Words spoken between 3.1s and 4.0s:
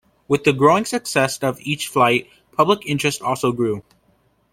also grew.